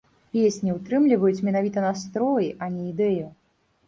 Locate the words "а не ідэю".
2.65-3.27